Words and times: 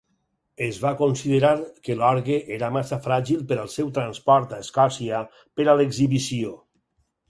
Es 0.67 0.79
va 0.85 0.93
considerar 1.01 1.51
que 1.89 1.97
l'orgue 1.99 2.39
era 2.57 2.71
massa 2.79 3.01
fràgil 3.05 3.47
per 3.53 3.61
al 3.67 3.73
seu 3.77 3.95
transport 4.01 4.59
a 4.59 4.63
Escòcia 4.67 5.25
per 5.41 5.71
a 5.73 5.81
l'exhibició. 5.81 6.61